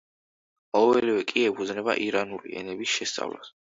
[0.77, 3.55] ყოველივე კი ეფუძნება ირანული ენების შესწავლას.